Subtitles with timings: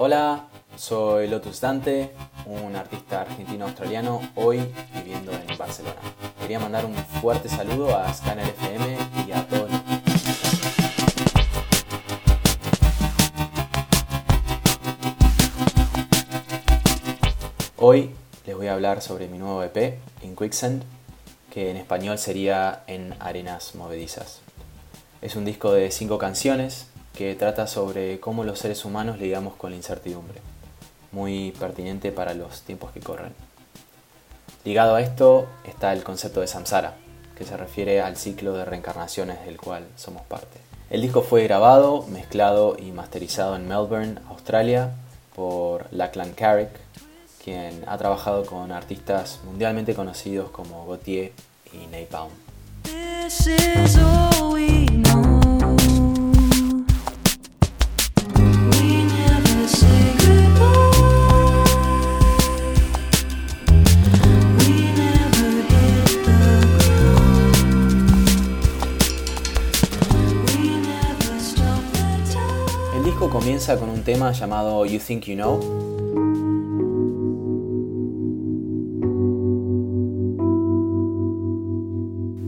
[0.00, 0.44] Hola,
[0.76, 2.12] soy Lotus Dante,
[2.46, 4.60] un artista argentino-australiano, hoy
[4.94, 5.96] viviendo en Barcelona.
[6.40, 9.72] Quería mandar un fuerte saludo a Scanner FM y a todo el
[17.76, 18.10] Hoy
[18.46, 20.84] les voy a hablar sobre mi nuevo EP, In Quicksand,
[21.52, 24.42] que en español sería En Arenas Movedizas.
[25.22, 26.86] Es un disco de cinco canciones
[27.18, 30.40] que trata sobre cómo los seres humanos lidiamos con la incertidumbre,
[31.10, 33.34] muy pertinente para los tiempos que corren.
[34.64, 36.94] Ligado a esto está el concepto de samsara,
[37.36, 40.60] que se refiere al ciclo de reencarnaciones del cual somos parte.
[40.90, 44.92] El disco fue grabado, mezclado y masterizado en Melbourne, Australia,
[45.34, 46.70] por Lachlan Carrick,
[47.42, 51.32] quien ha trabajado con artistas mundialmente conocidos como Gautier
[51.72, 52.30] y Napalm.
[73.58, 75.58] Comienza con un tema llamado You Think You Know.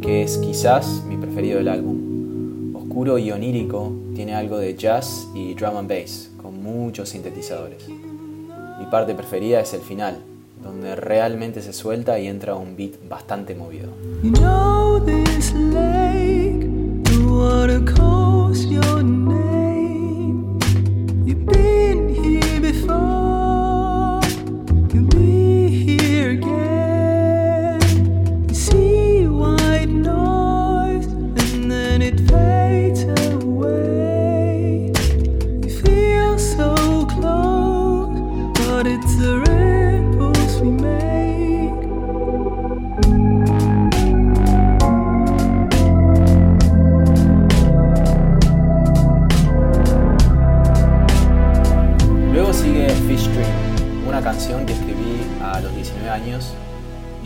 [0.00, 2.76] que es quizás mi preferido del álbum.
[2.76, 7.88] Oscuro y onírico, tiene algo de jazz y drum and bass, con muchos sintetizadores.
[7.88, 10.20] Mi parte preferida es el final,
[10.62, 13.88] donde realmente se suelta y entra un beat bastante movido.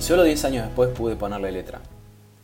[0.07, 1.81] Solo 10 años después pude ponerle letra.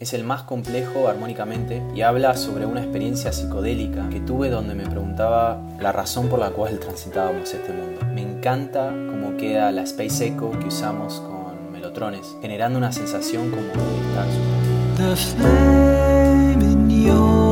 [0.01, 4.85] Es el más complejo armónicamente y habla sobre una experiencia psicodélica que tuve donde me
[4.85, 8.01] preguntaba la razón por la cual transitábamos este mundo.
[8.13, 13.69] Me encanta cómo queda la Space Echo que usamos con melotrones, generando una sensación como
[16.59, 17.52] de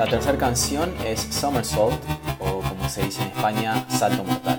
[0.00, 2.02] La tercera canción es Somersault,
[2.38, 4.58] o como se dice en España, Salto Mortal.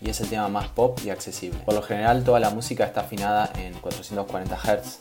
[0.00, 1.58] Y es el tema más pop y accesible.
[1.58, 4.98] Por lo general toda la música está afinada en 440 Hz,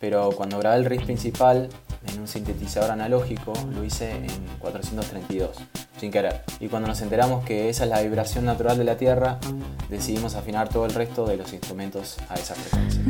[0.00, 1.68] pero cuando grabé el riff principal
[2.08, 4.26] en un sintetizador analógico lo hice en
[4.58, 5.56] 432
[6.00, 6.42] sin querer.
[6.58, 9.38] Y cuando nos enteramos que esa es la vibración natural de la Tierra,
[9.90, 13.02] decidimos afinar todo el resto de los instrumentos a esa frecuencia.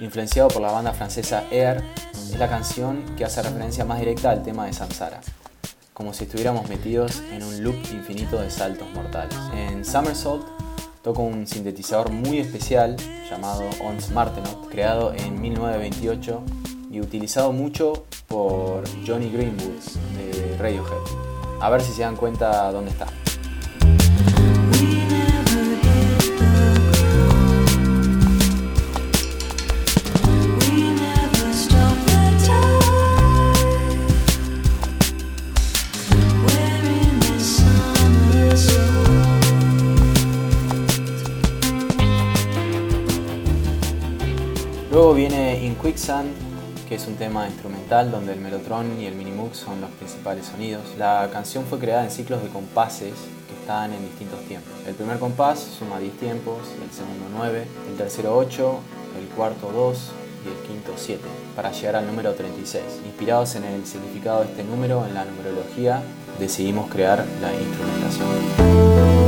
[0.00, 1.82] Influenciado por la banda francesa Air,
[2.12, 5.20] es la canción que hace referencia más directa al tema de Samsara,
[5.94, 9.36] como si estuviéramos metidos en un loop infinito de saltos mortales.
[9.54, 10.44] En Somersault
[11.02, 12.96] toco un sintetizador muy especial
[13.30, 16.42] llamado Ons Martenot, creado en 1928
[16.96, 19.82] y utilizado mucho por Johnny Greenwood
[20.16, 20.96] de Radiohead.
[21.60, 23.06] A ver si se dan cuenta dónde está.
[44.90, 46.55] Luego viene In Quicksand
[46.88, 50.82] que es un tema instrumental donde el melotron y el minimux son los principales sonidos.
[50.98, 53.14] La canción fue creada en ciclos de compases
[53.48, 54.72] que están en distintos tiempos.
[54.86, 58.78] El primer compás suma 10 tiempos, el segundo 9, el tercero 8,
[59.20, 60.12] el cuarto 2
[60.44, 61.22] y el quinto 7,
[61.56, 62.82] para llegar al número 36.
[63.04, 66.02] Inspirados en el significado de este número en la numerología,
[66.38, 69.25] decidimos crear la instrumentación.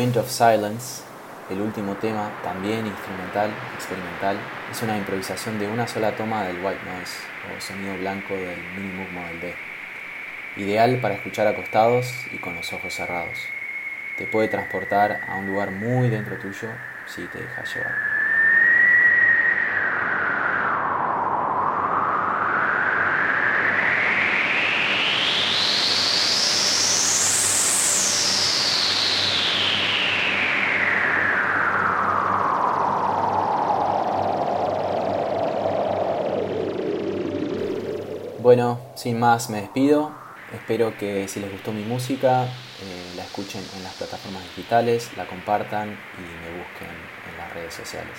[0.00, 1.02] Wind of Silence,
[1.50, 4.38] el último tema, también instrumental, experimental,
[4.70, 9.10] es una improvisación de una sola toma del white noise o sonido blanco del Minimoog
[9.10, 9.54] Model D.
[10.56, 13.46] Ideal para escuchar acostados y con los ojos cerrados.
[14.16, 16.70] Te puede transportar a un lugar muy dentro tuyo
[17.06, 18.09] si te dejas llevar.
[38.42, 40.12] Bueno, sin más me despido.
[40.54, 45.26] Espero que si les gustó mi música, eh, la escuchen en las plataformas digitales, la
[45.26, 48.16] compartan y me busquen en las redes sociales.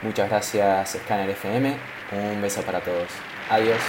[0.00, 1.76] Muchas gracias Scanner FM,
[2.12, 3.08] un beso para todos.
[3.50, 3.80] Adiós.